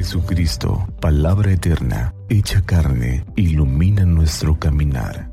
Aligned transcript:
Jesucristo, 0.00 0.88
palabra 0.98 1.52
eterna, 1.52 2.14
hecha 2.30 2.62
carne, 2.62 3.22
ilumina 3.36 4.06
nuestro 4.06 4.58
caminar. 4.58 5.30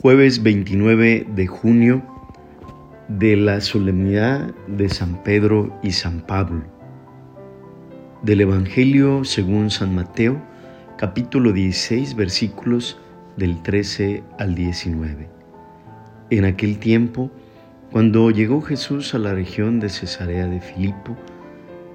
Jueves 0.00 0.42
29 0.42 1.26
de 1.36 1.46
junio 1.46 2.02
de 3.08 3.36
la 3.36 3.60
solemnidad 3.60 4.54
de 4.66 4.88
San 4.88 5.22
Pedro 5.22 5.78
y 5.82 5.92
San 5.92 6.22
Pablo. 6.22 6.64
Del 8.22 8.40
Evangelio 8.40 9.26
según 9.26 9.70
San 9.70 9.94
Mateo, 9.94 10.40
capítulo 10.96 11.52
16, 11.52 12.16
versículos 12.16 13.01
del 13.36 13.62
13 13.62 14.22
al 14.38 14.54
19. 14.54 15.28
En 16.30 16.44
aquel 16.44 16.78
tiempo, 16.78 17.30
cuando 17.90 18.30
llegó 18.30 18.62
Jesús 18.62 19.14
a 19.14 19.18
la 19.18 19.34
región 19.34 19.80
de 19.80 19.88
Cesarea 19.88 20.46
de 20.46 20.60
Filipo, 20.60 21.16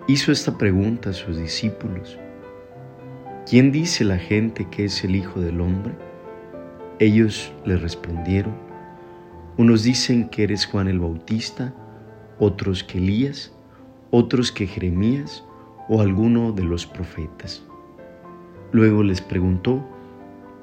hizo 0.08 0.31
esta 0.31 0.58
pregunta 0.58 1.09
a 1.09 1.13
sus 1.13 1.38
discípulos. 1.38 2.20
¿Quién 3.49 3.71
dice 3.71 4.03
la 4.03 4.17
gente 4.17 4.67
que 4.70 4.85
es 4.85 5.03
el 5.03 5.16
Hijo 5.16 5.39
del 5.39 5.61
Hombre? 5.61 5.94
Ellos 6.99 7.52
le 7.66 7.77
respondieron, 7.77 8.53
unos 9.58 9.83
dicen 9.83 10.30
que 10.30 10.44
eres 10.44 10.66
Juan 10.66 10.88
el 10.88 10.99
Bautista, 10.99 11.73
otros 12.39 12.83
que 12.83 12.99
Elías, 12.99 13.52
otros 14.11 14.52
que 14.52 14.67
Jeremías 14.67 15.44
o 15.89 16.02
alguno 16.02 16.52
de 16.52 16.63
los 16.63 16.85
profetas. 16.85 17.63
Luego 18.72 19.02
les 19.02 19.22
preguntó, 19.22 19.83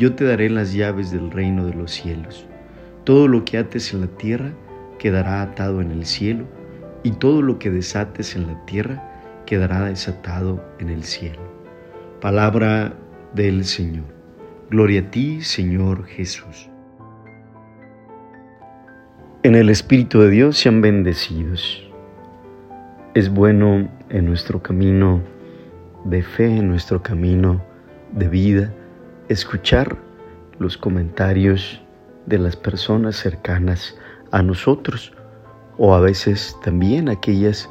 yo 0.00 0.14
te 0.14 0.24
daré 0.24 0.48
las 0.48 0.72
llaves 0.72 1.10
del 1.10 1.30
reino 1.30 1.66
de 1.66 1.74
los 1.74 1.92
cielos. 1.92 2.46
Todo 3.04 3.28
lo 3.28 3.44
que 3.44 3.58
ates 3.58 3.92
en 3.92 4.00
la 4.00 4.06
tierra 4.06 4.54
quedará 4.98 5.42
atado 5.42 5.82
en 5.82 5.90
el 5.90 6.06
cielo, 6.06 6.46
y 7.02 7.10
todo 7.12 7.42
lo 7.42 7.58
que 7.58 7.70
desates 7.70 8.34
en 8.34 8.46
la 8.46 8.64
tierra 8.64 9.42
quedará 9.44 9.84
desatado 9.84 10.64
en 10.78 10.88
el 10.88 11.04
cielo. 11.04 11.42
Palabra 12.22 12.94
del 13.34 13.66
Señor. 13.66 14.06
Gloria 14.70 15.00
a 15.00 15.10
ti, 15.10 15.42
Señor 15.42 16.06
Jesús. 16.06 16.70
En 19.42 19.54
el 19.54 19.68
Espíritu 19.68 20.20
de 20.20 20.30
Dios 20.30 20.56
sean 20.56 20.80
bendecidos. 20.80 21.86
Es 23.12 23.28
bueno 23.28 23.90
en 24.08 24.24
nuestro 24.24 24.62
camino 24.62 25.20
de 26.06 26.22
fe, 26.22 26.46
en 26.46 26.68
nuestro 26.68 27.02
camino 27.02 27.62
de 28.12 28.28
vida, 28.28 28.74
escuchar 29.30 29.96
los 30.58 30.76
comentarios 30.76 31.80
de 32.26 32.36
las 32.36 32.56
personas 32.56 33.14
cercanas 33.14 33.96
a 34.32 34.42
nosotros 34.42 35.12
o 35.78 35.94
a 35.94 36.00
veces 36.00 36.56
también 36.64 37.08
aquellas 37.08 37.70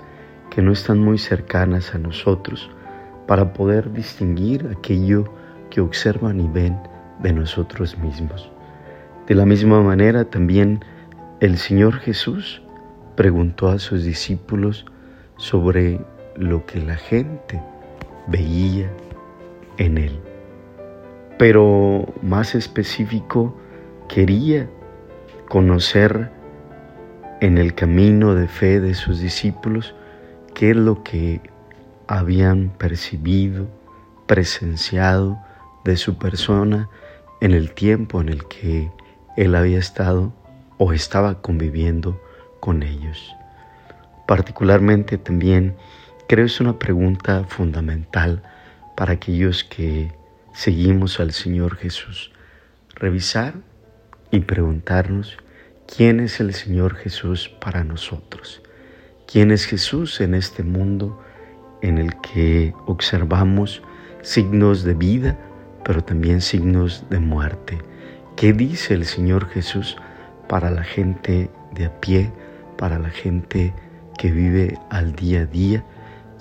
que 0.52 0.62
no 0.62 0.72
están 0.72 1.00
muy 1.00 1.18
cercanas 1.18 1.94
a 1.94 1.98
nosotros 1.98 2.72
para 3.28 3.52
poder 3.52 3.92
distinguir 3.92 4.70
aquello 4.72 5.26
que 5.70 5.82
observan 5.82 6.40
y 6.40 6.48
ven 6.48 6.80
de 7.22 7.34
nosotros 7.34 7.98
mismos. 7.98 8.50
De 9.28 9.36
la 9.36 9.46
misma 9.46 9.82
manera 9.82 10.24
también 10.24 10.80
el 11.42 11.58
Señor 11.58 11.96
Jesús 12.00 12.62
preguntó 13.18 13.68
a 13.68 13.80
sus 13.80 14.06
discípulos 14.06 14.86
sobre 15.36 16.00
lo 16.38 16.66
que 16.66 16.80
la 16.80 16.96
gente 16.96 17.62
veía 18.30 18.90
en 19.78 19.98
Él 19.98 20.29
pero 21.40 22.06
más 22.22 22.54
específico 22.54 23.58
quería 24.10 24.70
conocer 25.48 26.30
en 27.40 27.58
el 27.58 27.74
camino 27.74 28.36
de 28.36 28.50
fe 28.50 28.82
de 28.82 28.94
sus 28.94 29.22
discípulos 29.22 29.96
qué 30.54 30.72
es 30.72 30.76
lo 30.76 31.02
que 31.02 31.40
habían 32.08 32.72
percibido, 32.78 33.70
presenciado 34.28 35.40
de 35.86 35.96
su 35.96 36.18
persona 36.18 36.90
en 37.40 37.54
el 37.54 37.72
tiempo 37.72 38.20
en 38.20 38.28
el 38.28 38.46
que 38.50 38.92
él 39.38 39.56
había 39.56 39.80
estado 39.80 40.34
o 40.78 40.92
estaba 40.92 41.42
conviviendo 41.42 42.20
con 42.60 42.84
ellos. 42.84 43.34
Particularmente 44.28 45.18
también 45.18 45.78
creo 46.28 46.46
es 46.46 46.60
una 46.60 46.78
pregunta 46.78 47.46
fundamental 47.48 48.44
para 48.98 49.14
aquellos 49.14 49.64
que 49.64 50.19
seguimos 50.54 51.20
al 51.20 51.32
Señor 51.32 51.76
Jesús. 51.76 52.32
Revisar 52.96 53.56
y 54.32 54.42
preguntarnos 54.42 55.38
quién 55.88 56.20
es 56.20 56.40
el 56.40 56.54
Señor 56.54 56.96
Jesús 56.96 57.50
para 57.50 57.84
nosotros. 57.84 58.62
¿Quién 59.32 59.52
es 59.52 59.66
Jesús 59.66 60.22
en 60.22 60.34
este 60.34 60.64
mundo 60.64 61.22
en 61.82 61.98
el 61.98 62.20
que 62.22 62.74
observamos 62.88 63.82
signos 64.22 64.84
de 64.84 64.96
vida, 64.96 65.38
pero 65.86 66.04
también 66.04 66.42
signos 66.42 67.06
de 67.10 67.20
muerte? 67.20 67.80
¿Qué 68.36 68.54
dice 68.54 68.94
el 68.94 69.06
Señor 69.06 69.50
Jesús 69.50 69.98
para 70.48 70.72
la 70.72 70.84
gente 70.84 71.50
de 71.74 71.86
a 71.86 72.00
pie, 72.00 72.32
para 72.78 72.98
la 72.98 73.10
gente 73.10 73.74
que 74.18 74.32
vive 74.32 74.78
al 74.90 75.16
día 75.16 75.42
a 75.42 75.46
día? 75.46 75.84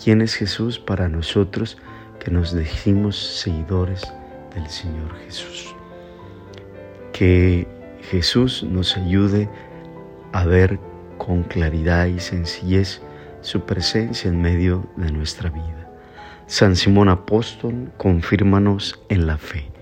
¿Quién 0.03 0.23
es 0.23 0.35
Jesús 0.35 0.79
para 0.79 1.09
nosotros? 1.09 1.77
Que 2.21 2.31
nos 2.31 2.53
decimos 2.53 3.17
seguidores 3.17 4.03
del 4.55 4.67
Señor 4.69 5.15
Jesús. 5.25 5.75
Que 7.13 7.67
Jesús 8.11 8.63
nos 8.63 8.97
ayude 8.97 9.49
a 10.33 10.45
ver 10.45 10.79
con 11.17 11.43
claridad 11.43 12.07
y 12.07 12.21
sencillez 12.21 13.01
su 13.41 13.61
presencia 13.61 14.29
en 14.29 14.41
medio 14.41 14.87
de 14.97 15.11
nuestra 15.13 15.51
vida. 15.51 15.91
San 16.47 16.77
Simón 16.77 17.09
Apóstol, 17.09 17.93
confírmanos 17.99 18.99
en 19.09 19.27
la 19.27 19.37
fe. 19.37 19.78